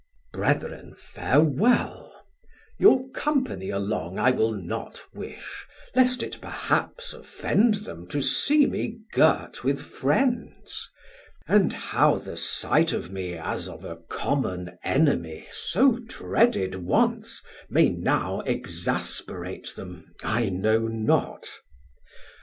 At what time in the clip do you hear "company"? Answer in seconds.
3.11-3.69